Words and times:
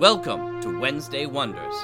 Welcome 0.00 0.62
to 0.62 0.80
Wednesday 0.80 1.26
Wonders. 1.26 1.74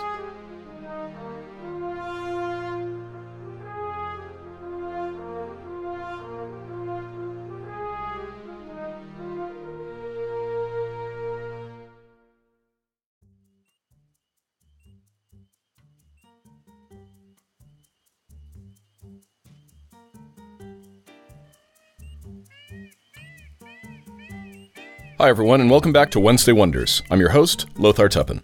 Hi, 25.18 25.30
everyone, 25.30 25.62
and 25.62 25.70
welcome 25.70 25.94
back 25.94 26.10
to 26.10 26.20
Wednesday 26.20 26.52
Wonders. 26.52 27.02
I'm 27.10 27.20
your 27.20 27.30
host, 27.30 27.64
Lothar 27.78 28.06
Tuppan. 28.06 28.42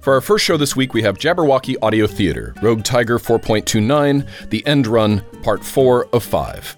For 0.00 0.14
our 0.14 0.20
first 0.20 0.44
show 0.44 0.56
this 0.56 0.76
week, 0.76 0.94
we 0.94 1.02
have 1.02 1.18
Jabberwocky 1.18 1.74
Audio 1.82 2.06
Theater, 2.06 2.54
Rogue 2.62 2.84
Tiger 2.84 3.18
4.29, 3.18 4.50
The 4.50 4.64
End 4.68 4.86
Run, 4.86 5.20
Part 5.42 5.64
4 5.64 6.10
of 6.12 6.22
5. 6.22 6.76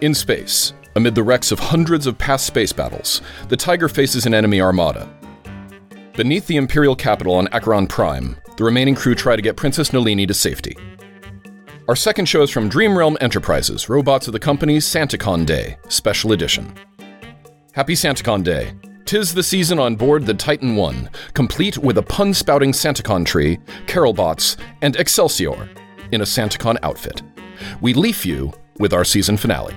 In 0.00 0.14
space, 0.14 0.72
amid 0.96 1.14
the 1.14 1.22
wrecks 1.22 1.52
of 1.52 1.60
hundreds 1.60 2.08
of 2.08 2.18
past 2.18 2.44
space 2.44 2.72
battles, 2.72 3.22
the 3.50 3.56
Tiger 3.56 3.88
faces 3.88 4.26
an 4.26 4.34
enemy 4.34 4.60
armada. 4.60 5.08
Beneath 6.14 6.48
the 6.48 6.56
Imperial 6.56 6.96
capital 6.96 7.34
on 7.34 7.46
Acheron 7.52 7.86
Prime, 7.86 8.36
the 8.56 8.64
remaining 8.64 8.96
crew 8.96 9.14
try 9.14 9.36
to 9.36 9.42
get 9.42 9.54
Princess 9.54 9.92
Nalini 9.92 10.26
to 10.26 10.34
safety. 10.34 10.76
Our 11.86 11.94
second 11.94 12.26
show 12.26 12.42
is 12.42 12.50
from 12.50 12.68
Dream 12.68 12.98
Realm 12.98 13.16
Enterprises, 13.20 13.88
Robots 13.88 14.26
of 14.26 14.32
the 14.32 14.40
Company's 14.40 14.84
SantaCon 14.84 15.46
Day, 15.46 15.76
Special 15.88 16.32
Edition. 16.32 16.74
Happy 17.76 17.92
SantaCon 17.92 18.42
Day. 18.42 18.72
Tis 19.04 19.34
the 19.34 19.42
season 19.42 19.78
on 19.78 19.96
board 19.96 20.24
the 20.24 20.32
Titan 20.32 20.76
One, 20.76 21.10
complete 21.34 21.76
with 21.76 21.98
a 21.98 22.02
pun 22.02 22.32
spouting 22.32 22.72
SantaCon 22.72 23.26
tree, 23.26 23.58
Carolbots, 23.86 24.56
and 24.80 24.96
Excelsior 24.96 25.68
in 26.10 26.22
a 26.22 26.24
SantaCon 26.24 26.78
outfit. 26.82 27.20
We 27.82 27.92
leaf 27.92 28.24
you 28.24 28.50
with 28.78 28.94
our 28.94 29.04
season 29.04 29.36
finale. 29.36 29.74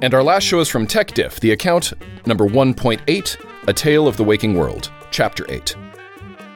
And 0.00 0.14
our 0.14 0.22
last 0.22 0.44
show 0.44 0.60
is 0.60 0.68
from 0.68 0.86
Tech 0.86 1.08
Diff, 1.08 1.40
the 1.40 1.50
account 1.50 1.92
number 2.24 2.46
1.8, 2.46 3.36
A 3.66 3.72
Tale 3.72 4.06
of 4.06 4.16
the 4.16 4.22
Waking 4.22 4.54
World, 4.54 4.92
Chapter 5.10 5.44
8. 5.48 5.74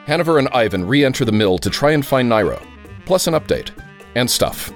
Hanover 0.05 0.39
and 0.39 0.47
Ivan 0.53 0.87
re 0.87 1.03
enter 1.03 1.25
the 1.25 1.33
mill 1.33 1.57
to 1.57 1.69
try 1.69 1.91
and 1.91 2.05
find 2.05 2.31
Nairo, 2.31 2.65
plus 3.05 3.27
an 3.27 3.33
update, 3.33 3.71
and 4.15 4.31
stuff. 4.31 4.71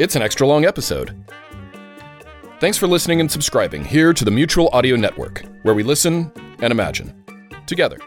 It's 0.00 0.16
an 0.16 0.22
extra 0.22 0.44
long 0.44 0.64
episode. 0.64 1.21
Thanks 2.62 2.78
for 2.78 2.86
listening 2.86 3.20
and 3.20 3.28
subscribing 3.28 3.84
here 3.84 4.12
to 4.12 4.24
the 4.24 4.30
Mutual 4.30 4.70
Audio 4.72 4.94
Network, 4.94 5.42
where 5.64 5.74
we 5.74 5.82
listen 5.82 6.30
and 6.60 6.70
imagine 6.70 7.12
together. 7.66 7.98